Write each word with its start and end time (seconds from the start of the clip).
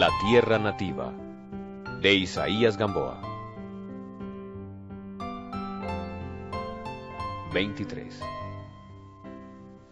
La 0.00 0.08
tierra 0.18 0.58
nativa 0.58 1.12
de 2.00 2.14
Isaías 2.14 2.78
Gamboa 2.78 3.20
23 7.52 8.18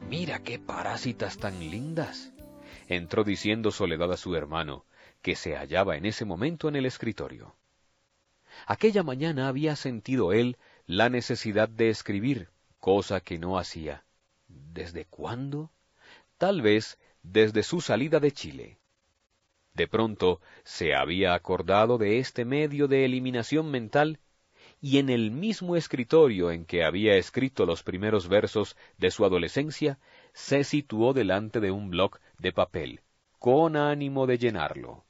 Mira 0.09 0.39
qué 0.39 0.59
parásitas 0.59 1.36
tan 1.36 1.61
lindas, 1.61 2.32
entró 2.86 3.23
diciendo 3.23 3.71
Soledad 3.71 4.11
a 4.11 4.17
su 4.17 4.35
hermano, 4.35 4.86
que 5.21 5.36
se 5.36 5.57
hallaba 5.57 5.99
en 5.99 6.07
ese 6.07 6.25
momento 6.25 6.71
en 6.71 6.77
el 6.77 6.86
escritorio. 6.86 7.54
Aquella 8.64 9.03
mañana 9.03 9.46
había 9.46 9.77
sentido 9.77 10.32
él 10.32 10.57
la 10.86 11.11
necesidad 11.11 11.68
de 11.68 11.90
escribir, 11.90 12.49
cosa 12.81 13.21
que 13.21 13.39
no 13.39 13.59
hacía. 13.59 14.07
¿Desde 14.46 15.04
cuándo? 15.04 15.71
Tal 16.39 16.63
vez 16.63 16.99
desde 17.22 17.63
su 17.63 17.82
salida 17.82 18.21
de 18.21 18.32
Chile. 18.32 18.79
De 19.79 19.87
pronto 19.87 20.41
se 20.64 20.93
había 20.93 21.35
acordado 21.35 21.99
de 21.99 22.19
este 22.19 22.45
medio 22.45 22.89
de 22.89 23.05
eliminación 23.05 23.71
mental 23.71 24.19
y 24.81 24.99
en 24.99 25.09
el 25.09 25.31
mismo 25.31 25.77
escritorio 25.77 26.50
en 26.50 26.64
que 26.64 26.82
había 26.82 27.14
escrito 27.14 27.64
los 27.64 27.85
primeros 27.85 28.27
versos 28.27 28.77
de 28.96 29.13
su 29.13 29.25
adolescencia, 29.25 30.00
se 30.33 30.64
situó 30.64 31.13
delante 31.13 31.61
de 31.61 31.71
un 31.71 31.91
bloc 31.91 32.19
de 32.41 32.50
papel, 32.50 33.03
con 33.39 33.77
ánimo 33.77 34.27
de 34.27 34.39
llenarlo. 34.39 35.05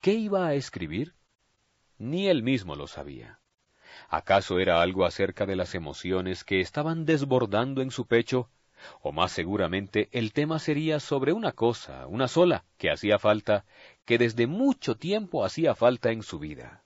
¿Qué 0.00 0.12
iba 0.12 0.46
a 0.46 0.54
escribir? 0.54 1.16
Ni 1.98 2.28
él 2.28 2.44
mismo 2.44 2.76
lo 2.76 2.86
sabía. 2.86 3.40
¿Acaso 4.08 4.60
era 4.60 4.82
algo 4.82 5.04
acerca 5.04 5.46
de 5.46 5.56
las 5.56 5.74
emociones 5.74 6.44
que 6.44 6.60
estaban 6.60 7.04
desbordando 7.06 7.82
en 7.82 7.90
su 7.90 8.06
pecho? 8.06 8.50
O 9.00 9.12
más 9.12 9.32
seguramente 9.32 10.08
el 10.12 10.32
tema 10.32 10.58
sería 10.58 11.00
sobre 11.00 11.32
una 11.32 11.52
cosa, 11.52 12.06
una 12.06 12.28
sola, 12.28 12.64
que 12.76 12.90
hacía 12.90 13.18
falta, 13.18 13.64
que 14.04 14.18
desde 14.18 14.46
mucho 14.46 14.96
tiempo 14.96 15.44
hacía 15.44 15.74
falta 15.74 16.10
en 16.10 16.22
su 16.22 16.38
vida. 16.38 16.82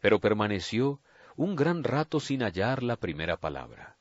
Pero 0.00 0.20
permaneció 0.20 1.00
un 1.36 1.56
gran 1.56 1.84
rato 1.84 2.20
sin 2.20 2.42
hallar 2.42 2.82
la 2.82 2.96
primera 2.96 3.36
palabra, 3.36 3.96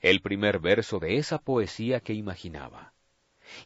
el 0.00 0.20
primer 0.20 0.58
verso 0.58 0.98
de 0.98 1.16
esa 1.16 1.38
poesía 1.38 2.00
que 2.00 2.12
imaginaba, 2.12 2.92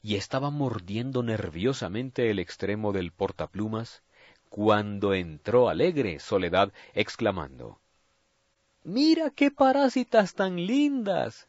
y 0.02 0.17
estaba 0.17 0.50
mordiendo 0.50 1.23
nerviosamente 1.23 2.30
el 2.30 2.39
extremo 2.39 2.92
del 2.92 3.12
portaplumas 3.12 4.02
cuando 4.48 5.14
entró 5.14 5.69
alegre 5.69 6.19
Soledad 6.20 6.73
exclamando 6.95 7.80
Mira 8.84 9.30
qué 9.30 9.50
parásitas 9.50 10.34
tan 10.34 10.56
lindas. 10.67 11.48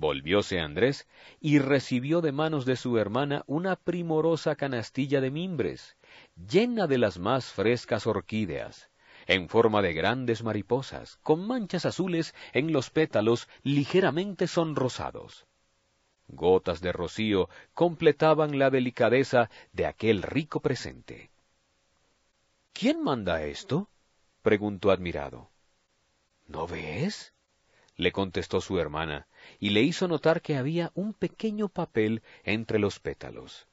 Volvióse 0.00 0.60
Andrés 0.60 1.06
y 1.40 1.58
recibió 1.58 2.22
de 2.22 2.32
manos 2.32 2.64
de 2.64 2.76
su 2.76 2.96
hermana 2.96 3.44
una 3.46 3.76
primorosa 3.76 4.56
canastilla 4.56 5.20
de 5.20 5.30
mimbres, 5.30 5.98
llena 6.48 6.86
de 6.86 6.96
las 6.96 7.18
más 7.18 7.52
frescas 7.52 8.06
orquídeas, 8.06 8.88
en 9.26 9.50
forma 9.50 9.82
de 9.82 9.92
grandes 9.92 10.42
mariposas, 10.42 11.18
con 11.18 11.46
manchas 11.46 11.84
azules 11.84 12.34
en 12.54 12.72
los 12.72 12.88
pétalos 12.88 13.46
ligeramente 13.62 14.46
sonrosados. 14.46 15.46
Gotas 16.28 16.80
de 16.80 16.92
rocío 16.92 17.50
completaban 17.74 18.58
la 18.58 18.70
delicadeza 18.70 19.50
de 19.74 19.84
aquel 19.84 20.22
rico 20.22 20.60
presente. 20.60 21.30
¿Quién 22.72 23.02
manda 23.02 23.42
esto? 23.42 23.90
preguntó 24.40 24.92
admirado. 24.92 25.50
¿No 26.46 26.66
ves? 26.66 27.34
le 27.96 28.12
contestó 28.12 28.62
su 28.62 28.78
hermana, 28.78 29.26
y 29.58 29.70
le 29.70 29.82
hizo 29.82 30.08
notar 30.08 30.42
que 30.42 30.56
había 30.56 30.90
un 30.94 31.12
pequeño 31.12 31.68
papel 31.68 32.22
entre 32.44 32.78
los 32.78 33.00
pétalos. 33.00 33.66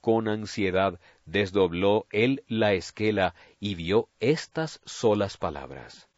Con 0.00 0.28
ansiedad 0.28 1.00
desdobló 1.24 2.06
él 2.10 2.44
la 2.46 2.74
esquela 2.74 3.34
y 3.58 3.74
vio 3.74 4.10
estas 4.20 4.80
solas 4.84 5.38
palabras. 5.38 6.08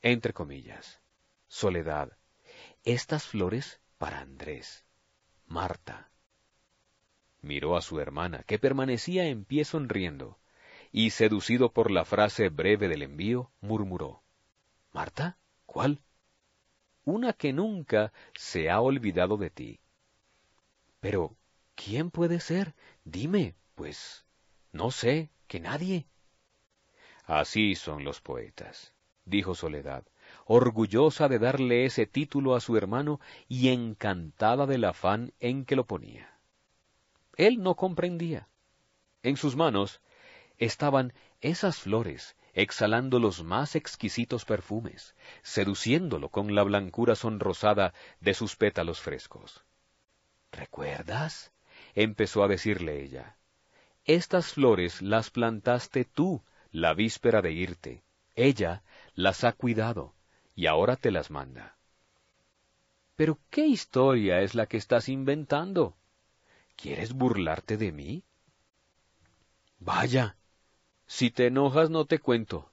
Entre 0.00 0.32
comillas. 0.32 1.00
Soledad. 1.48 2.16
Estas 2.84 3.26
flores 3.26 3.80
para 3.98 4.20
Andrés. 4.20 4.84
Marta. 5.46 6.10
Miró 7.42 7.76
a 7.76 7.82
su 7.82 8.00
hermana, 8.00 8.42
que 8.44 8.58
permanecía 8.58 9.26
en 9.26 9.44
pie 9.44 9.64
sonriendo 9.64 10.38
y 10.92 11.10
seducido 11.10 11.72
por 11.72 11.90
la 11.90 12.04
frase 12.04 12.48
breve 12.48 12.88
del 12.88 13.02
envío, 13.02 13.50
murmuró 13.60 14.22
Marta, 14.92 15.36
¿cuál? 15.66 16.00
Una 17.06 17.32
que 17.32 17.52
nunca 17.52 18.12
se 18.34 18.68
ha 18.68 18.80
olvidado 18.80 19.36
de 19.36 19.48
ti. 19.48 19.80
Pero, 20.98 21.36
¿quién 21.76 22.10
puede 22.10 22.40
ser? 22.40 22.74
Dime, 23.04 23.54
pues, 23.76 24.26
no 24.72 24.90
sé, 24.90 25.30
que 25.46 25.60
nadie. 25.60 26.08
Así 27.24 27.76
son 27.76 28.02
los 28.02 28.20
poetas, 28.20 28.92
dijo 29.24 29.54
Soledad, 29.54 30.04
orgullosa 30.46 31.28
de 31.28 31.38
darle 31.38 31.84
ese 31.84 32.06
título 32.06 32.56
a 32.56 32.60
su 32.60 32.76
hermano 32.76 33.20
y 33.46 33.68
encantada 33.68 34.66
del 34.66 34.84
afán 34.84 35.32
en 35.38 35.64
que 35.64 35.76
lo 35.76 35.86
ponía. 35.86 36.40
Él 37.36 37.62
no 37.62 37.76
comprendía. 37.76 38.48
En 39.22 39.36
sus 39.36 39.54
manos 39.54 40.00
estaban 40.58 41.12
esas 41.40 41.78
flores 41.78 42.36
exhalando 42.56 43.18
los 43.18 43.44
más 43.44 43.76
exquisitos 43.76 44.46
perfumes, 44.46 45.14
seduciéndolo 45.42 46.30
con 46.30 46.54
la 46.54 46.62
blancura 46.62 47.14
sonrosada 47.14 47.92
de 48.20 48.32
sus 48.32 48.56
pétalos 48.56 49.00
frescos. 49.00 49.62
¿Recuerdas? 50.50 51.52
empezó 51.94 52.42
a 52.42 52.48
decirle 52.48 53.02
ella. 53.02 53.36
Estas 54.06 54.54
flores 54.54 55.02
las 55.02 55.30
plantaste 55.30 56.06
tú 56.06 56.42
la 56.72 56.94
víspera 56.94 57.42
de 57.42 57.52
irte. 57.52 58.04
Ella 58.34 58.82
las 59.14 59.44
ha 59.44 59.52
cuidado 59.52 60.14
y 60.54 60.66
ahora 60.66 60.96
te 60.96 61.10
las 61.10 61.30
manda. 61.30 61.76
Pero 63.16 63.38
¿qué 63.50 63.66
historia 63.66 64.40
es 64.40 64.54
la 64.54 64.64
que 64.66 64.78
estás 64.78 65.10
inventando? 65.10 65.94
¿Quieres 66.74 67.12
burlarte 67.12 67.76
de 67.76 67.92
mí? 67.92 68.24
Vaya, 69.78 70.36
si 71.06 71.30
te 71.30 71.46
enojas 71.46 71.90
no 71.90 72.04
te 72.04 72.18
cuento. 72.18 72.70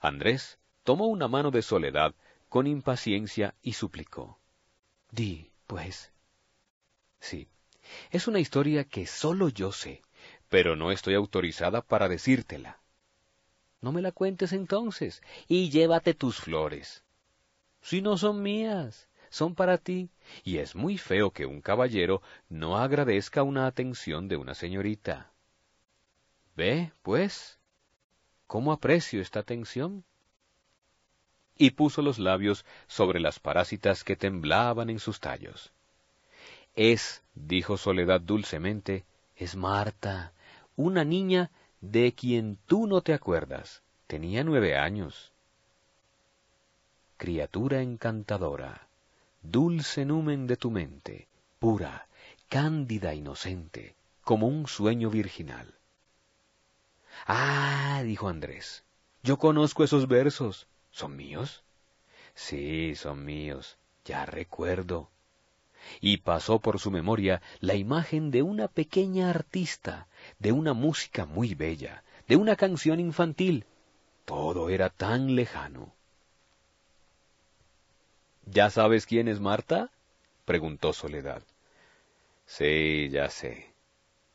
Andrés 0.00 0.58
tomó 0.84 1.06
una 1.06 1.28
mano 1.28 1.50
de 1.50 1.62
soledad 1.62 2.14
con 2.48 2.66
impaciencia 2.66 3.54
y 3.62 3.74
suplicó. 3.74 4.38
Di, 5.10 5.52
pues. 5.66 6.12
Sí, 7.20 7.48
es 8.10 8.28
una 8.28 8.40
historia 8.40 8.84
que 8.84 9.06
solo 9.06 9.48
yo 9.48 9.72
sé, 9.72 10.02
pero 10.48 10.76
no 10.76 10.90
estoy 10.90 11.14
autorizada 11.14 11.82
para 11.82 12.08
decírtela. 12.08 12.80
No 13.80 13.92
me 13.92 14.02
la 14.02 14.12
cuentes 14.12 14.52
entonces, 14.52 15.22
y 15.46 15.70
llévate 15.70 16.14
tus 16.14 16.38
flores. 16.38 17.04
Si 17.80 18.02
no 18.02 18.18
son 18.18 18.42
mías, 18.42 19.08
son 19.30 19.54
para 19.54 19.78
ti, 19.78 20.10
y 20.42 20.58
es 20.58 20.74
muy 20.74 20.98
feo 20.98 21.30
que 21.30 21.46
un 21.46 21.60
caballero 21.60 22.22
no 22.48 22.78
agradezca 22.78 23.42
una 23.42 23.66
atención 23.66 24.28
de 24.28 24.36
una 24.36 24.54
señorita. 24.54 25.32
Ve, 26.58 26.90
pues, 27.02 27.56
cómo 28.48 28.72
aprecio 28.72 29.22
esta 29.22 29.38
atención. 29.38 30.02
Y 31.56 31.70
puso 31.70 32.02
los 32.02 32.18
labios 32.18 32.64
sobre 32.88 33.20
las 33.20 33.38
parásitas 33.38 34.02
que 34.02 34.16
temblaban 34.16 34.90
en 34.90 34.98
sus 34.98 35.20
tallos. 35.20 35.72
Es, 36.74 37.22
dijo 37.36 37.76
Soledad 37.76 38.20
dulcemente, 38.20 39.04
es 39.36 39.54
Marta, 39.54 40.32
una 40.74 41.04
niña 41.04 41.52
de 41.80 42.12
quien 42.12 42.58
tú 42.66 42.88
no 42.88 43.02
te 43.02 43.14
acuerdas. 43.14 43.84
Tenía 44.08 44.42
nueve 44.42 44.76
años. 44.76 45.30
Criatura 47.18 47.82
encantadora, 47.82 48.88
dulce 49.42 50.04
numen 50.04 50.48
de 50.48 50.56
tu 50.56 50.72
mente, 50.72 51.28
pura, 51.60 52.08
cándida, 52.48 53.14
inocente, 53.14 53.94
como 54.24 54.48
un 54.48 54.66
sueño 54.66 55.08
virginal. 55.08 55.78
Ah, 57.26 58.02
dijo 58.04 58.28
Andrés, 58.28 58.84
yo 59.22 59.38
conozco 59.38 59.84
esos 59.84 60.08
versos. 60.08 60.68
¿Son 60.90 61.16
míos? 61.16 61.64
Sí, 62.34 62.94
son 62.94 63.24
míos. 63.24 63.78
Ya 64.04 64.24
recuerdo. 64.26 65.10
Y 66.00 66.18
pasó 66.18 66.60
por 66.60 66.78
su 66.78 66.90
memoria 66.90 67.42
la 67.60 67.74
imagen 67.74 68.30
de 68.30 68.42
una 68.42 68.68
pequeña 68.68 69.30
artista, 69.30 70.08
de 70.38 70.52
una 70.52 70.72
música 70.72 71.24
muy 71.24 71.54
bella, 71.54 72.04
de 72.26 72.36
una 72.36 72.56
canción 72.56 73.00
infantil. 73.00 73.66
Todo 74.24 74.70
era 74.70 74.90
tan 74.90 75.34
lejano. 75.34 75.94
¿Ya 78.46 78.70
sabes 78.70 79.06
quién 79.06 79.28
es 79.28 79.40
Marta? 79.40 79.90
preguntó 80.44 80.92
Soledad. 80.92 81.42
Sí, 82.46 83.08
ya 83.10 83.28
sé. 83.28 83.74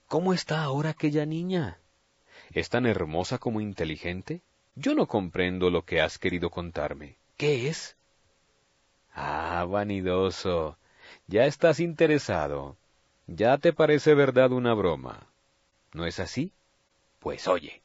¿Cómo 0.08 0.34
está 0.34 0.62
ahora 0.64 0.92
aquella 0.92 1.26
niña? 1.26 1.80
¿Es 2.54 2.70
tan 2.70 2.86
hermosa 2.86 3.38
como 3.38 3.62
inteligente? 3.62 4.42
Yo 4.76 4.96
no 4.96 5.08
comprendo 5.08 5.70
lo 5.70 5.86
que 5.86 6.02
has 6.02 6.18
querido 6.18 6.50
contarme. 6.50 7.18
¿Qué 7.38 7.68
es? 7.68 7.96
Ah, 9.14 9.66
vanidoso. 9.70 10.78
Ya 11.28 11.46
estás 11.46 11.80
interesado. 11.80 12.78
Ya 13.28 13.58
te 13.58 13.74
parece 13.74 14.14
verdad 14.14 14.52
una 14.52 14.74
broma. 14.74 15.28
¿no 15.94 16.06
es 16.06 16.20
así? 16.20 16.52
Pues 17.20 17.48
oye, 17.48 17.82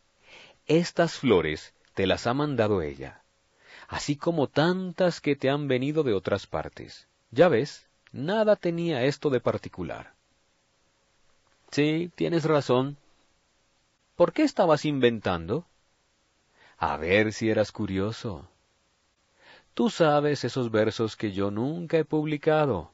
estas 0.66 1.18
flores 1.18 1.74
te 1.94 2.06
las 2.06 2.26
ha 2.26 2.34
mandado 2.34 2.82
ella, 2.82 3.22
así 3.88 4.16
como 4.16 4.48
tantas 4.48 5.20
que 5.20 5.36
te 5.36 5.50
han 5.50 5.68
venido 5.68 6.02
de 6.02 6.14
otras 6.14 6.46
partes. 6.46 7.06
Ya 7.30 7.48
ves, 7.48 7.86
nada 8.12 8.56
tenía 8.56 9.04
esto 9.04 9.30
de 9.30 9.40
particular. 9.40 10.14
Sí, 11.70 12.10
tienes 12.14 12.44
razón. 12.44 12.96
¿Por 14.18 14.32
qué 14.32 14.42
estabas 14.42 14.84
inventando? 14.84 15.64
A 16.76 16.96
ver 16.96 17.32
si 17.32 17.50
eras 17.50 17.70
curioso. 17.70 18.50
Tú 19.74 19.90
sabes 19.90 20.42
esos 20.42 20.72
versos 20.72 21.14
que 21.14 21.30
yo 21.30 21.52
nunca 21.52 21.98
he 21.98 22.04
publicado. 22.04 22.90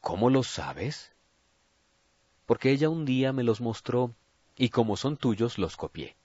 ¿Cómo 0.00 0.30
los 0.30 0.46
sabes? 0.46 1.12
Porque 2.46 2.70
ella 2.70 2.88
un 2.88 3.04
día 3.04 3.34
me 3.34 3.42
los 3.42 3.60
mostró 3.60 4.14
y 4.56 4.70
como 4.70 4.96
son 4.96 5.18
tuyos 5.18 5.58
los 5.58 5.76
copié. 5.76 6.16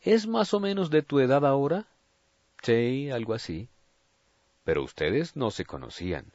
¿Es 0.00 0.26
más 0.26 0.54
o 0.54 0.60
menos 0.60 0.88
de 0.88 1.02
tu 1.02 1.20
edad 1.20 1.44
ahora? 1.44 1.86
Sí, 2.62 3.10
algo 3.10 3.34
así. 3.34 3.68
Pero 4.64 4.82
ustedes 4.82 5.36
no 5.36 5.50
se 5.50 5.66
conocían. 5.66 6.32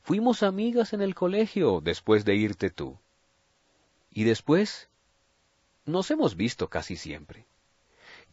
Fuimos 0.00 0.42
amigas 0.42 0.94
en 0.94 1.02
el 1.02 1.14
colegio 1.14 1.82
después 1.82 2.24
de 2.24 2.36
irte 2.36 2.70
tú. 2.70 2.98
¿Y 4.10 4.24
después? 4.24 4.88
Nos 5.86 6.10
hemos 6.10 6.36
visto 6.36 6.68
casi 6.68 6.96
siempre. 6.96 7.46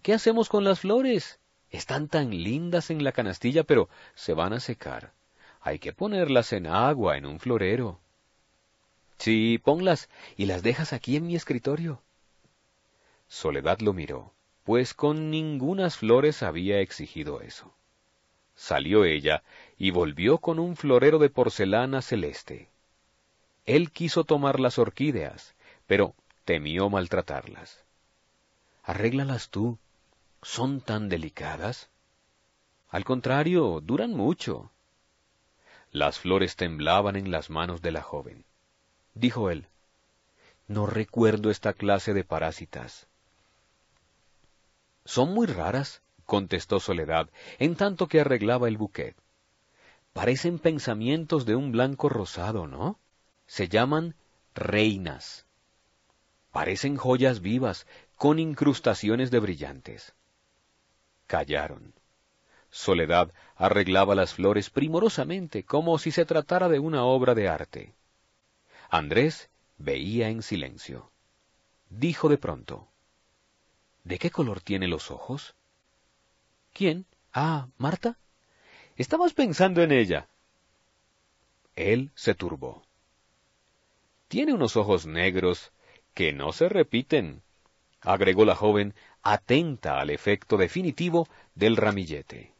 ¿Qué 0.02 0.14
hacemos 0.14 0.50
con 0.50 0.64
las 0.64 0.80
flores? 0.82 1.40
Están 1.70 2.08
tan 2.08 2.32
lindas 2.32 2.90
en 2.90 3.04
la 3.04 3.12
canastilla, 3.12 3.64
pero 3.64 3.90
se 4.16 4.34
van 4.34 4.54
a 4.54 4.60
secar. 4.60 5.14
Hay 5.62 5.80
que 5.80 5.94
ponerlas 5.94 6.54
en 6.54 6.68
agua, 6.68 7.18
en 7.18 7.26
un 7.26 7.40
florero. 7.40 8.00
Sí, 9.18 9.60
ponlas 9.64 10.10
y 10.36 10.46
las 10.46 10.64
dejas 10.64 10.94
aquí 10.94 11.16
en 11.16 11.28
mi 11.28 11.36
escritorio. 11.36 12.02
Soledad 13.28 13.80
lo 13.80 13.94
miró, 13.94 14.34
pues 14.64 14.94
con 14.94 15.30
ningunas 15.30 15.98
flores 15.98 16.44
había 16.44 16.80
exigido 16.80 17.42
eso. 17.42 17.74
Salió 18.56 19.06
ella 19.06 19.44
y 19.78 19.92
volvió 19.92 20.38
con 20.38 20.60
un 20.60 20.76
florero 20.76 21.20
de 21.20 21.30
porcelana 21.30 22.02
celeste. 22.02 22.70
Él 23.66 23.92
quiso 23.92 24.24
tomar 24.24 24.60
las 24.60 24.80
orquídeas, 24.80 25.56
pero 25.88 26.14
temió 26.46 26.90
maltratarlas. 26.90 27.84
Arréglalas 28.84 29.50
tú. 29.50 29.80
¿Son 30.44 30.82
tan 30.82 31.10
delicadas? 31.10 31.90
Al 32.90 33.04
contrario, 33.04 33.82
duran 33.82 34.12
mucho. 34.12 34.72
Las 35.92 36.20
flores 36.20 36.56
temblaban 36.56 37.16
en 37.16 37.32
las 37.32 37.50
manos 37.50 37.82
de 37.82 37.92
la 37.92 38.02
joven. 38.02 38.46
Dijo 39.16 39.50
él, 39.50 39.68
No 40.68 40.86
recuerdo 40.86 41.50
esta 41.50 41.74
clase 41.74 42.14
de 42.14 42.24
parásitas. 42.24 43.08
Son 45.06 45.34
muy 45.34 45.48
raras, 45.48 46.02
contestó 46.26 46.80
Soledad, 46.80 47.30
en 47.58 47.76
tanto 47.76 48.08
que 48.08 48.20
arreglaba 48.22 48.68
el 48.68 48.78
buquet. 48.78 49.16
Parecen 50.14 50.60
pensamientos 50.60 51.46
de 51.46 51.56
un 51.56 51.72
blanco 51.72 52.10
rosado, 52.10 52.68
¿no? 52.68 53.00
Se 53.48 53.70
llaman 53.70 54.16
reinas. 54.54 55.47
Parecen 56.58 56.98
joyas 56.98 57.42
vivas, 57.42 57.86
con 58.16 58.40
incrustaciones 58.40 59.30
de 59.30 59.38
brillantes. 59.38 60.16
Callaron. 61.28 61.94
Soledad 62.72 63.32
arreglaba 63.56 64.16
las 64.16 64.34
flores 64.34 64.72
primorosamente, 64.72 65.64
como 65.64 66.00
si 66.00 66.10
se 66.10 66.26
tratara 66.26 66.68
de 66.68 66.80
una 66.80 67.04
obra 67.04 67.36
de 67.36 67.48
arte. 67.48 67.94
Andrés 68.90 69.52
veía 69.78 70.30
en 70.30 70.42
silencio. 70.42 71.12
Dijo 71.92 72.28
de 72.28 72.40
pronto, 72.40 72.88
¿De 74.04 74.18
qué 74.18 74.32
color 74.32 74.60
tiene 74.60 74.88
los 74.88 75.12
ojos? 75.12 75.54
¿Quién? 76.74 77.06
Ah, 77.34 77.68
Marta. 77.78 78.18
Estabas 78.96 79.36
pensando 79.36 79.84
en 79.84 79.92
ella. 79.92 80.28
Él 81.76 82.12
se 82.16 82.34
turbó. 82.34 82.82
Tiene 84.28 84.54
unos 84.54 84.76
ojos 84.76 85.06
negros 85.06 85.72
que 86.18 86.34
no 86.34 86.52
se 86.52 86.68
repiten, 86.68 87.44
agregó 88.02 88.44
la 88.44 88.56
joven, 88.56 88.96
atenta 89.22 90.00
al 90.00 90.10
efecto 90.10 90.58
definitivo 90.58 91.28
del 91.54 91.78
ramillete. 91.78 92.54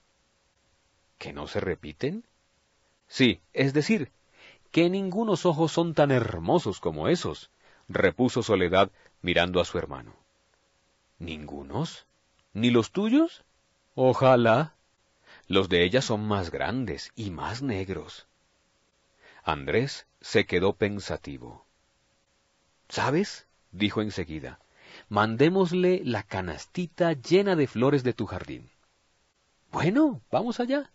¿Que 1.18 1.34
no 1.34 1.48
se 1.48 1.60
repiten? 1.60 2.24
Sí, 3.08 3.42
es 3.54 3.74
decir, 3.74 4.12
que 4.70 4.92
ningunos 4.92 5.48
ojos 5.48 5.72
son 5.72 5.96
tan 5.96 6.12
hermosos 6.12 6.80
como 6.80 7.08
esos, 7.08 7.50
repuso 7.88 8.44
Soledad 8.44 8.92
mirando 9.24 9.60
a 9.60 9.66
su 9.66 9.80
hermano. 9.80 10.14
¿Ningunos? 11.18 12.06
¿Ni 12.54 12.70
los 12.70 12.92
tuyos? 12.92 13.44
Ojalá. 13.96 14.76
Los 15.48 15.68
de 15.68 15.84
ella 15.84 16.04
son 16.04 16.28
más 16.28 16.52
grandes 16.52 17.12
y 17.16 17.32
más 17.32 17.64
negros. 17.64 18.28
Andrés 19.44 20.06
se 20.22 20.46
quedó 20.46 20.74
pensativo. 20.74 21.66
¿Sabes? 22.88 23.47
Dijo 23.78 24.02
enseguida. 24.02 24.60
Mandémosle 25.10 26.02
la 26.04 26.24
canastita 26.24 27.14
llena 27.14 27.56
de 27.56 27.68
flores 27.68 28.04
de 28.04 28.14
tu 28.14 28.26
jardín. 28.26 28.70
Bueno, 29.72 30.22
vamos 30.32 30.60
allá 30.60 30.92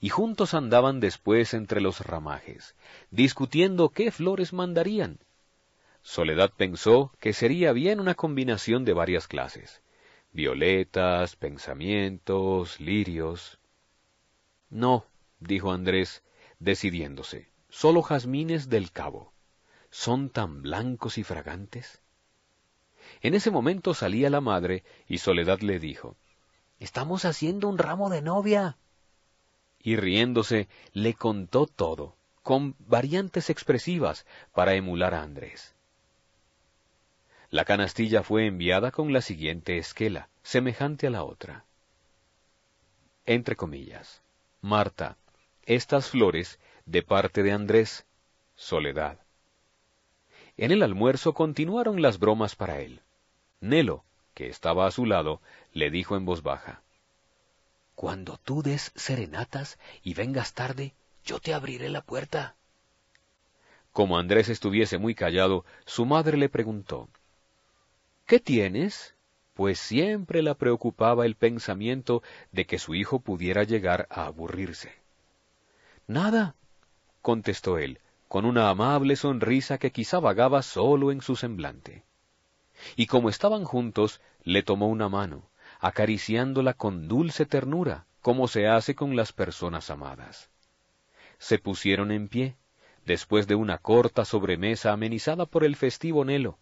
y 0.00 0.08
juntos 0.08 0.54
andaban 0.54 0.98
después 0.98 1.52
entre 1.52 1.80
los 1.80 2.00
ramajes, 2.00 2.74
discutiendo 3.10 3.90
qué 3.90 4.10
flores 4.10 4.52
mandarían. 4.52 5.18
Soledad 6.02 6.50
pensó 6.56 7.12
que 7.20 7.34
sería 7.34 7.72
bien 7.72 8.00
una 8.00 8.14
combinación 8.14 8.86
de 8.86 8.94
varias 8.94 9.28
clases, 9.28 9.82
violetas, 10.32 11.36
pensamientos, 11.36 12.80
lirios. 12.80 13.58
No, 14.70 15.04
dijo 15.38 15.70
Andrés, 15.70 16.22
decidiéndose, 16.58 17.50
solo 17.68 18.00
jazmines 18.00 18.70
del 18.70 18.90
cabo. 18.92 19.29
¿Son 19.90 20.30
tan 20.30 20.62
blancos 20.62 21.18
y 21.18 21.24
fragantes? 21.24 22.00
En 23.22 23.34
ese 23.34 23.50
momento 23.50 23.94
salía 23.94 24.30
la 24.30 24.40
madre 24.40 24.84
y 25.08 25.18
Soledad 25.18 25.60
le 25.60 25.78
dijo, 25.78 26.16
Estamos 26.78 27.24
haciendo 27.24 27.68
un 27.68 27.78
ramo 27.78 28.08
de 28.08 28.22
novia 28.22 28.76
y 29.82 29.96
riéndose 29.96 30.68
le 30.92 31.14
contó 31.14 31.66
todo, 31.66 32.14
con 32.42 32.74
variantes 32.78 33.50
expresivas 33.50 34.26
para 34.52 34.74
emular 34.74 35.14
a 35.14 35.22
Andrés. 35.22 35.74
La 37.50 37.64
canastilla 37.64 38.22
fue 38.22 38.46
enviada 38.46 38.92
con 38.92 39.12
la 39.12 39.22
siguiente 39.22 39.78
esquela, 39.78 40.28
semejante 40.42 41.06
a 41.08 41.10
la 41.10 41.24
otra. 41.24 41.64
Entre 43.26 43.56
comillas. 43.56 44.22
Marta, 44.60 45.16
estas 45.64 46.10
flores 46.10 46.58
de 46.84 47.02
parte 47.02 47.42
de 47.42 47.52
Andrés, 47.52 48.06
Soledad. 48.54 49.18
En 50.60 50.70
el 50.70 50.82
almuerzo 50.82 51.34
continuaron 51.34 52.00
las 52.02 52.20
bromas 52.20 52.54
para 52.54 52.80
él. 52.80 53.00
Nelo, 53.60 54.04
que 54.34 54.48
estaba 54.48 54.86
a 54.86 54.92
su 54.92 55.06
lado, 55.06 55.40
le 55.72 55.90
dijo 55.90 56.16
en 56.16 56.24
voz 56.24 56.42
baja 56.42 56.82
cuando 58.00 58.38
tú 58.38 58.62
des 58.62 58.92
serenatas 58.94 59.78
y 60.02 60.14
vengas 60.14 60.54
tarde, 60.54 60.94
yo 61.22 61.38
te 61.38 61.52
abriré 61.52 61.90
la 61.90 62.00
puerta. 62.00 62.56
Como 63.92 64.16
Andrés 64.16 64.48
estuviese 64.48 64.96
muy 64.96 65.14
callado, 65.14 65.66
su 65.84 66.06
madre 66.06 66.38
le 66.38 66.48
preguntó, 66.48 67.10
¿Qué 68.24 68.40
tienes? 68.40 69.14
Pues 69.52 69.78
siempre 69.78 70.40
la 70.40 70.54
preocupaba 70.54 71.26
el 71.26 71.34
pensamiento 71.34 72.22
de 72.52 72.64
que 72.64 72.78
su 72.78 72.94
hijo 72.94 73.20
pudiera 73.20 73.64
llegar 73.64 74.06
a 74.08 74.24
aburrirse. 74.24 74.94
Nada, 76.06 76.54
contestó 77.20 77.76
él, 77.76 78.00
con 78.30 78.44
una 78.44 78.70
amable 78.70 79.16
sonrisa 79.16 79.78
que 79.78 79.90
quizá 79.90 80.20
vagaba 80.20 80.62
solo 80.62 81.10
en 81.10 81.20
su 81.20 81.34
semblante. 81.34 82.04
Y 82.94 83.06
como 83.06 83.28
estaban 83.28 83.64
juntos, 83.64 84.20
le 84.44 84.62
tomó 84.62 84.86
una 84.86 85.08
mano, 85.08 85.50
acariciándola 85.80 86.74
con 86.74 87.08
dulce 87.08 87.44
ternura, 87.44 88.06
como 88.22 88.46
se 88.46 88.68
hace 88.68 88.94
con 88.94 89.16
las 89.16 89.32
personas 89.32 89.90
amadas. 89.90 90.48
Se 91.38 91.58
pusieron 91.58 92.12
en 92.12 92.28
pie, 92.28 92.56
después 93.04 93.48
de 93.48 93.56
una 93.56 93.78
corta 93.78 94.24
sobremesa 94.24 94.92
amenizada 94.92 95.44
por 95.44 95.64
el 95.64 95.74
festivo 95.74 96.24
Nelo. 96.24 96.60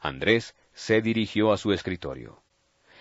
Andrés 0.00 0.56
se 0.72 1.00
dirigió 1.00 1.52
a 1.52 1.56
su 1.56 1.72
escritorio. 1.72 2.42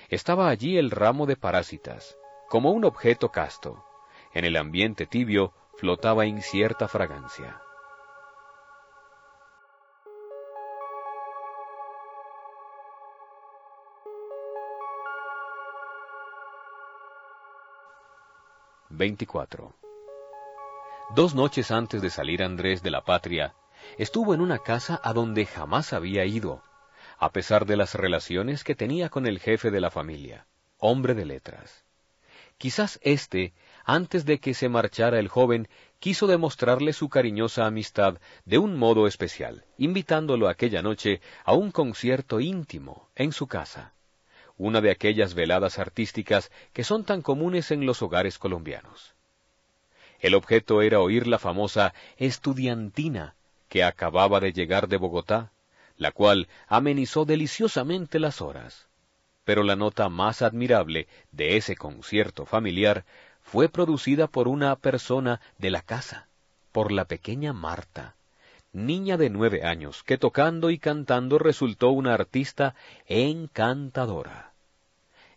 Estaba 0.10 0.50
allí 0.50 0.78
el 0.78 0.92
ramo 0.92 1.26
de 1.26 1.38
parásitas, 1.38 2.18
como 2.50 2.70
un 2.70 2.86
objeto 2.86 3.32
casto. 3.32 3.84
En 4.32 4.46
el 4.46 4.58
ambiente 4.58 5.08
tibio 5.08 5.56
flotaba 5.76 6.26
incierta 6.26 6.88
fragancia. 6.88 7.62
24. 18.96 19.74
Dos 21.16 21.34
noches 21.34 21.72
antes 21.72 22.02
de 22.02 22.12
salir 22.12 22.44
Andrés 22.44 22.84
de 22.84 22.92
la 22.92 23.04
patria, 23.04 23.56
estuvo 23.98 24.36
en 24.36 24.42
una 24.42 24.60
casa 24.60 25.02
a 25.04 25.14
donde 25.14 25.48
jamás 25.48 25.94
había 25.94 26.26
ido, 26.26 26.62
a 27.18 27.32
pesar 27.32 27.66
de 27.66 27.76
las 27.76 27.96
relaciones 27.96 28.64
que 28.64 28.76
tenía 28.76 29.10
con 29.10 29.26
el 29.26 29.40
jefe 29.40 29.72
de 29.72 29.82
la 29.82 29.90
familia, 29.90 30.46
hombre 30.78 31.16
de 31.16 31.26
letras. 31.26 31.84
Quizás 32.60 33.00
éste, 33.02 33.54
antes 33.84 34.26
de 34.26 34.40
que 34.40 34.54
se 34.54 34.70
marchara 34.70 35.20
el 35.20 35.28
joven, 35.28 35.68
quiso 36.00 36.28
demostrarle 36.28 36.94
su 36.94 37.10
cariñosa 37.10 37.66
amistad 37.66 38.18
de 38.46 38.58
un 38.58 38.78
modo 38.78 39.08
especial, 39.08 39.66
invitándolo 39.78 40.50
aquella 40.50 40.82
noche 40.82 41.22
a 41.44 41.54
un 41.54 41.72
concierto 41.72 42.40
íntimo 42.40 43.10
en 43.16 43.32
su 43.32 43.48
casa, 43.48 43.94
una 44.58 44.82
de 44.82 44.92
aquellas 44.92 45.34
veladas 45.34 45.80
artísticas 45.80 46.52
que 46.74 46.84
son 46.84 47.04
tan 47.04 47.22
comunes 47.22 47.72
en 47.72 47.86
los 47.86 48.02
hogares 48.02 48.38
colombianos. 48.38 49.14
El 50.20 50.36
objeto 50.36 50.82
era 50.82 51.00
oír 51.00 51.28
la 51.28 51.40
famosa 51.40 51.94
estudiantina 52.18 53.36
que 53.68 53.84
acababa 53.84 54.40
de 54.40 54.54
llegar 54.54 54.88
de 54.88 54.98
Bogotá, 54.98 55.52
la 55.98 56.12
cual 56.12 56.48
amenizó 56.68 57.26
deliciosamente 57.26 58.20
las 58.20 58.42
horas. 58.42 58.88
Pero 59.44 59.64
la 59.64 59.76
nota 59.76 60.08
más 60.10 60.42
admirable 60.42 61.08
de 61.32 61.58
ese 61.58 61.76
concierto 61.76 62.46
familiar 62.46 63.04
fue 63.44 63.70
producida 63.70 64.28
por 64.28 64.48
una 64.48 64.76
persona 64.76 65.40
de 65.60 65.70
la 65.70 65.82
casa, 65.82 66.28
por 66.72 66.92
la 66.92 67.06
pequeña 67.06 67.54
Marta, 67.54 68.16
niña 68.72 69.18
de 69.18 69.30
nueve 69.30 69.64
años, 69.64 70.02
que 70.04 70.18
tocando 70.18 70.72
y 70.72 70.80
cantando 70.80 71.38
resultó 71.38 71.92
una 71.92 72.16
artista 72.16 72.74
encantadora. 73.08 74.54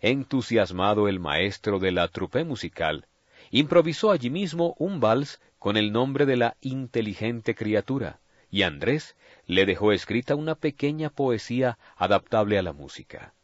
Entusiasmado 0.01 1.09
el 1.09 1.21
maestro 1.21 1.79
de 1.79 1.93
la 1.93 2.09
trupe 2.09 2.45
musical, 2.45 3.07
improvisó 3.51 4.11
allí 4.11 4.31
mismo 4.31 4.75
un 4.79 5.01
vals 5.01 5.41
con 5.59 5.77
el 5.77 5.93
nombre 5.93 6.27
de 6.27 6.37
la 6.37 6.57
inteligente 6.61 7.55
criatura, 7.55 8.21
y 8.51 8.63
Andrés 8.63 9.17
le 9.47 9.67
dejó 9.67 9.93
escrita 9.93 10.35
una 10.35 10.55
pequeña 10.55 11.11
poesía 11.11 11.79
adaptable 11.97 12.59
a 12.59 12.63
la 12.63 12.73
música. 12.73 13.35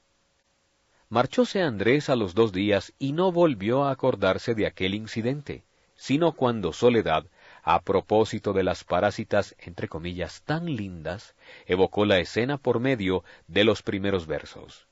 Marchóse 1.13 1.61
Andrés 1.61 2.09
a 2.09 2.17
los 2.17 2.35
dos 2.35 2.53
días 2.53 2.95
y 2.99 3.13
no 3.13 3.33
volvió 3.33 3.85
a 3.85 3.91
acordarse 3.91 4.55
de 4.55 4.67
aquel 4.67 4.95
incidente, 4.95 5.63
sino 5.95 6.33
cuando 6.33 6.73
Soledad, 6.73 7.27
a 7.63 7.83
propósito 7.83 8.55
de 8.55 8.63
las 8.63 8.83
parásitas, 8.83 9.55
entre 9.59 9.89
comillas, 9.89 10.41
tan 10.41 10.75
lindas, 10.75 11.35
evocó 11.67 12.07
la 12.07 12.19
escena 12.19 12.57
por 12.57 12.81
medio 12.81 13.25
de 13.47 13.65
los 13.65 13.83
primeros 13.83 14.27
versos. 14.27 14.87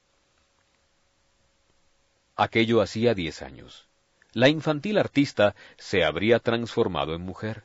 Aquello 2.37 2.83
hacía 2.83 3.15
diez 3.15 3.41
años. 3.41 3.89
La 4.35 4.50
infantil 4.50 4.99
artista 4.99 5.55
se 5.79 6.05
habría 6.05 6.39
transformado 6.39 7.15
en 7.15 7.23
mujer. 7.23 7.65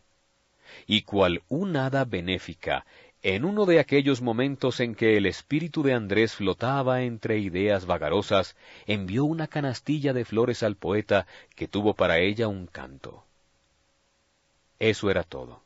Y 0.88 1.02
cual 1.02 1.44
un 1.50 1.76
hada 1.76 2.06
benéfica 2.06 2.86
en 3.28 3.44
uno 3.44 3.66
de 3.66 3.80
aquellos 3.80 4.22
momentos 4.22 4.80
en 4.80 4.94
que 4.94 5.18
el 5.18 5.26
espíritu 5.26 5.82
de 5.82 5.96
Andrés 5.96 6.36
flotaba 6.36 7.02
entre 7.02 7.40
ideas 7.40 7.88
vagarosas, 7.88 8.56
envió 8.86 9.26
una 9.26 9.48
canastilla 9.48 10.14
de 10.14 10.26
flores 10.26 10.62
al 10.62 10.76
poeta 10.76 11.26
que 11.56 11.68
tuvo 11.68 11.96
para 11.96 12.20
ella 12.20 12.48
un 12.48 12.68
canto. 12.68 13.26
Eso 14.78 15.10
era 15.10 15.24
todo. 15.24 15.64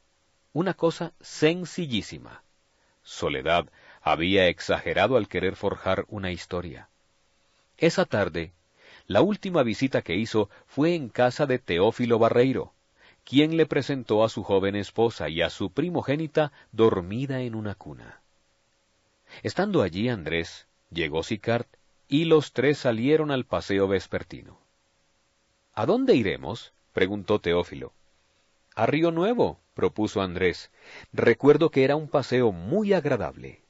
Una 0.53 0.73
cosa 0.73 1.11
sencillísima. 1.19 2.43
Soledad 3.03 3.65
había 4.01 4.47
exagerado 4.47 5.17
al 5.17 5.27
querer 5.27 5.57
forjar 5.57 6.05
una 6.07 6.31
historia. 6.31 6.87
Esa 7.77 8.05
tarde, 8.05 8.53
la 9.05 9.21
última 9.21 9.63
visita 9.63 10.01
que 10.01 10.15
hizo 10.15 10.49
fue 10.65 10.95
en 10.95 11.09
casa 11.09 11.45
de 11.45 11.59
Teófilo 11.59 12.19
Barreiro, 12.19 12.71
quien 13.29 13.57
le 13.57 13.67
presentó 13.67 14.23
a 14.23 14.29
su 14.29 14.41
joven 14.41 14.75
esposa 14.75 15.29
y 15.29 15.43
a 15.43 15.51
su 15.51 15.71
primogénita 15.71 16.51
dormida 16.71 17.41
en 17.41 17.53
una 17.53 17.75
cuna. 17.75 18.21
Estando 19.43 19.83
allí 19.83 20.09
Andrés, 20.09 20.65
llegó 20.89 21.21
Sicart, 21.21 21.67
y 22.07 22.25
los 22.25 22.53
tres 22.53 22.79
salieron 22.79 23.29
al 23.29 23.45
paseo 23.45 23.87
vespertino. 23.87 24.57
¿A 25.75 25.85
dónde 25.85 26.15
iremos? 26.15 26.73
preguntó 26.91 27.37
Teófilo. 27.37 27.93
A 28.73 28.87
Río 28.87 29.11
Nuevo, 29.11 29.59
propuso 29.75 30.23
Andrés. 30.23 30.71
Recuerdo 31.13 31.69
que 31.69 31.83
era 31.83 31.95
un 31.95 32.07
paseo 32.07 32.51
muy 32.51 32.93
agradable. 32.93 33.61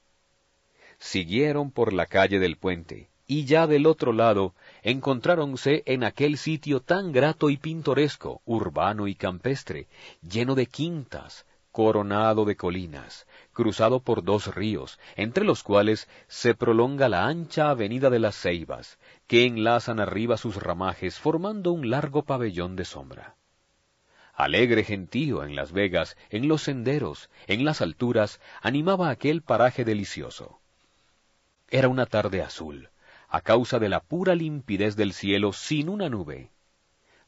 Siguieron 0.99 1.69
por 1.69 1.91
la 1.91 2.05
calle 2.05 2.39
del 2.39 2.55
puente, 2.55 3.09
y 3.27 3.43
ya 3.43 3.67
del 3.67 3.87
otro 3.87 4.13
lado 4.13 4.55
encontráronse 4.83 5.83
en 5.85 6.03
aquel 6.03 6.37
sitio 6.37 6.79
tan 6.79 7.11
grato 7.11 7.49
y 7.49 7.57
pintoresco, 7.57 8.41
urbano 8.45 9.07
y 9.07 9.15
campestre, 9.15 9.87
lleno 10.21 10.55
de 10.55 10.65
quintas, 10.65 11.45
coronado 11.71 12.45
de 12.45 12.55
colinas, 12.55 13.27
cruzado 13.53 13.99
por 14.01 14.23
dos 14.23 14.53
ríos, 14.53 14.99
entre 15.15 15.45
los 15.45 15.63
cuales 15.63 16.07
se 16.27 16.55
prolonga 16.55 17.09
la 17.09 17.25
ancha 17.25 17.69
avenida 17.69 18.09
de 18.09 18.19
las 18.19 18.35
Ceibas, 18.35 18.97
que 19.27 19.45
enlazan 19.45 19.99
arriba 19.99 20.37
sus 20.37 20.55
ramajes 20.55 21.19
formando 21.19 21.71
un 21.71 21.89
largo 21.89 22.23
pabellón 22.23 22.75
de 22.75 22.85
sombra. 22.85 23.35
Alegre 24.33 24.83
gentío 24.83 25.43
en 25.43 25.55
las 25.55 25.71
vegas, 25.73 26.15
en 26.29 26.47
los 26.47 26.63
senderos, 26.63 27.29
en 27.47 27.65
las 27.65 27.81
alturas, 27.81 28.39
animaba 28.61 29.09
aquel 29.09 29.41
paraje 29.41 29.83
delicioso. 29.83 30.59
Era 31.69 31.89
una 31.89 32.05
tarde 32.05 32.41
azul, 32.41 32.89
a 33.29 33.41
causa 33.41 33.79
de 33.79 33.89
la 33.89 33.99
pura 34.01 34.35
limpidez 34.35 34.95
del 34.95 35.13
cielo 35.13 35.53
sin 35.53 35.89
una 35.89 36.09
nube. 36.09 36.51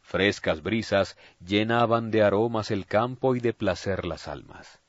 Frescas 0.02 0.64
brisas 0.64 1.18
llenaban 1.40 2.12
de 2.12 2.24
aromas 2.24 2.72
el 2.72 2.86
campo 2.86 3.36
y 3.36 3.40
de 3.40 3.54
placer 3.54 4.06
las 4.06 4.28
almas. 4.28 4.82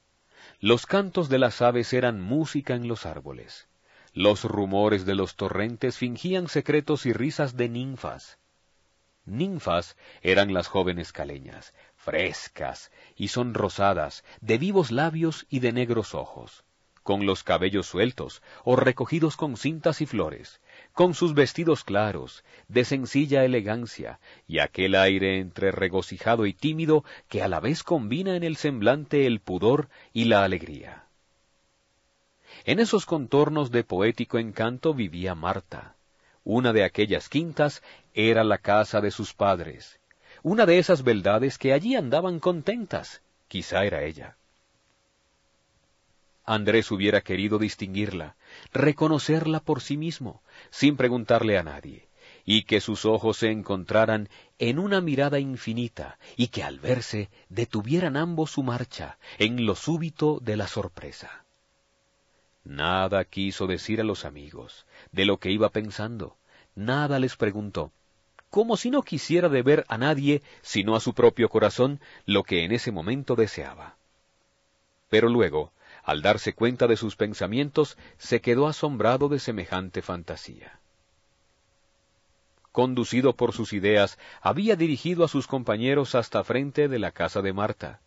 Los 0.59 0.87
cantos 0.87 1.29
de 1.29 1.39
las 1.39 1.61
aves 1.61 1.93
eran 1.93 2.21
música 2.21 2.75
en 2.75 2.89
los 2.89 3.05
árboles. 3.07 3.69
Los 4.15 4.45
rumores 4.45 5.07
de 5.07 5.15
los 5.15 5.37
torrentes 5.37 5.97
fingían 5.99 6.49
secretos 6.49 7.07
y 7.07 7.13
risas 7.13 7.57
de 7.57 7.69
ninfas. 7.69 8.39
Ninfas 9.25 9.97
eran 10.23 10.53
las 10.53 10.67
jóvenes 10.67 11.13
caleñas, 11.13 11.75
frescas 11.95 12.91
y 13.15 13.29
sonrosadas, 13.29 14.25
de 14.41 14.59
vivos 14.59 14.91
labios 14.91 15.47
y 15.49 15.61
de 15.61 15.73
negros 15.73 16.15
ojos, 16.15 16.65
con 17.03 17.25
los 17.27 17.45
cabellos 17.45 17.87
sueltos 17.87 18.43
o 18.65 18.75
recogidos 18.77 19.37
con 19.37 19.57
cintas 19.57 20.01
y 20.01 20.07
flores, 20.07 20.61
con 20.93 21.15
sus 21.15 21.35
vestidos 21.35 21.85
claros, 21.85 22.45
de 22.69 22.85
sencilla 22.85 23.45
elegancia, 23.45 24.21
y 24.47 24.59
aquel 24.59 24.95
aire 24.95 25.39
entre 25.39 25.73
regocijado 25.73 26.47
y 26.47 26.53
tímido 26.53 27.05
que 27.29 27.43
a 27.43 27.49
la 27.49 27.61
vez 27.61 27.83
combina 27.83 28.37
en 28.37 28.43
el 28.43 28.57
semblante 28.57 29.27
el 29.27 29.41
pudor 29.41 29.89
y 30.13 30.25
la 30.27 30.45
alegría. 30.45 31.05
En 32.65 32.79
esos 32.79 33.07
contornos 33.07 33.71
de 33.71 33.85
poético 33.85 34.39
encanto 34.39 34.95
vivía 34.95 35.35
Marta. 35.35 35.97
Una 36.45 36.73
de 36.73 36.85
aquellas 36.85 37.29
quintas 37.29 37.83
era 38.15 38.45
la 38.45 38.59
casa 38.59 39.01
de 39.01 39.11
sus 39.11 39.33
padres. 39.33 39.99
Una 40.43 40.67
de 40.67 40.79
esas 40.79 41.03
beldades 41.03 41.57
que 41.57 41.73
allí 41.73 41.97
andaban 41.97 42.41
contentas. 42.41 43.23
Quizá 43.49 43.85
era 43.85 44.03
ella. 44.03 44.37
Andrés 46.45 46.91
hubiera 46.91 47.21
querido 47.21 47.59
distinguirla, 47.59 48.35
reconocerla 48.73 49.61
por 49.61 49.81
sí 49.81 49.97
mismo, 49.97 50.43
sin 50.71 50.97
preguntarle 50.97 51.59
a 51.59 51.63
nadie, 51.63 52.09
y 52.45 52.63
que 52.63 52.81
sus 52.81 53.05
ojos 53.05 53.39
se 53.39 53.51
encontraran 53.51 54.29
en 54.59 54.79
una 54.79 55.01
mirada 55.01 55.39
infinita, 55.39 56.19
y 56.37 56.49
que 56.49 56.63
al 56.63 56.81
verse 56.81 57.31
detuvieran 57.49 58.17
ambos 58.17 58.51
su 58.51 58.63
marcha 58.63 59.19
en 59.39 59.67
lo 59.67 59.75
súbito 59.75 60.39
de 60.41 60.57
la 60.57 60.67
sorpresa. 60.67 61.45
Nada 62.65 63.25
quiso 63.25 63.67
decir 63.67 64.01
a 64.01 64.05
los 64.05 64.25
amigos 64.25 64.87
de 65.11 65.25
lo 65.25 65.39
que 65.39 65.51
iba 65.51 65.69
pensando, 65.71 66.37
nada 66.75 67.19
les 67.19 67.37
preguntó, 67.37 67.93
como 68.51 68.77
si 68.77 68.91
no 68.91 69.03
quisiera 69.03 69.49
de 69.49 69.63
ver 69.63 69.85
a 69.89 69.99
nadie, 69.99 70.43
sino 70.61 70.95
a 70.95 71.01
su 71.01 71.15
propio 71.15 71.49
corazón, 71.49 72.01
lo 72.27 72.45
que 72.45 72.65
en 72.65 72.73
ese 72.73 72.93
momento 72.93 73.35
deseaba. 73.35 73.97
Pero 75.09 75.29
luego, 75.29 75.73
al 76.03 76.23
darse 76.23 76.53
cuenta 76.53 76.87
de 76.87 76.97
sus 76.97 77.17
pensamientos, 77.17 77.97
se 78.19 78.41
quedó 78.41 78.67
asombrado 78.67 79.29
de 79.29 79.39
semejante 79.39 80.03
fantasía. 80.03 80.81
Conducido 82.73 83.35
por 83.37 83.53
sus 83.53 83.73
ideas, 83.73 84.19
había 84.41 84.77
dirigido 84.77 85.25
a 85.25 85.29
sus 85.29 85.47
compañeros 85.47 86.15
hasta 86.15 86.43
frente 86.43 86.89
de 86.89 86.99
la 86.99 87.11
casa 87.13 87.43
de 87.43 87.53
Marta. 87.53 88.01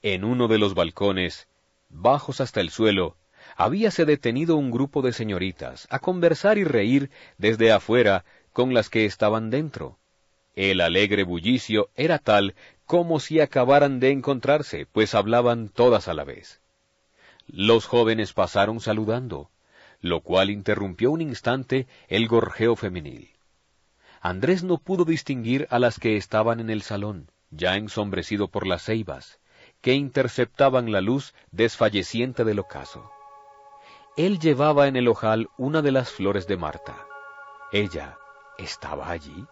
En 0.00 0.24
uno 0.24 0.48
de 0.48 0.58
los 0.58 0.74
balcones, 0.74 1.48
bajos 1.88 2.40
hasta 2.40 2.60
el 2.60 2.70
suelo, 2.70 3.16
habíase 3.56 4.04
detenido 4.04 4.56
un 4.56 4.70
grupo 4.70 5.02
de 5.02 5.12
señoritas 5.12 5.86
a 5.90 5.98
conversar 5.98 6.56
y 6.56 6.64
reír 6.64 7.10
desde 7.36 7.72
afuera 7.72 8.24
con 8.52 8.74
las 8.74 8.88
que 8.88 9.04
estaban 9.04 9.50
dentro. 9.50 9.98
El 10.54 10.80
alegre 10.80 11.24
bullicio 11.24 11.90
era 11.96 12.18
tal 12.18 12.54
como 12.86 13.20
si 13.20 13.40
acabaran 13.40 14.00
de 14.00 14.10
encontrarse, 14.10 14.86
pues 14.86 15.14
hablaban 15.14 15.68
todas 15.68 16.08
a 16.08 16.14
la 16.14 16.24
vez. 16.24 16.61
Los 17.52 17.84
jóvenes 17.84 18.32
pasaron 18.32 18.80
saludando, 18.80 19.50
lo 20.00 20.22
cual 20.22 20.48
interrumpió 20.48 21.10
un 21.10 21.20
instante 21.20 21.86
el 22.08 22.26
gorjeo 22.26 22.76
femenil. 22.76 23.30
Andrés 24.22 24.64
no 24.64 24.78
pudo 24.78 25.04
distinguir 25.04 25.66
a 25.68 25.78
las 25.78 25.98
que 25.98 26.16
estaban 26.16 26.60
en 26.60 26.70
el 26.70 26.80
salón, 26.80 27.30
ya 27.50 27.76
ensombrecido 27.76 28.48
por 28.48 28.66
las 28.66 28.84
ceibas, 28.84 29.38
que 29.82 29.92
interceptaban 29.92 30.92
la 30.92 31.02
luz 31.02 31.34
desfalleciente 31.50 32.44
del 32.44 32.58
ocaso. 32.58 33.10
Él 34.16 34.38
llevaba 34.38 34.88
en 34.88 34.96
el 34.96 35.06
ojal 35.06 35.50
una 35.58 35.82
de 35.82 35.92
las 35.92 36.10
flores 36.10 36.46
de 36.46 36.56
Marta. 36.56 37.06
Ella 37.70 38.16
estaba 38.56 39.10
allí. 39.10 39.44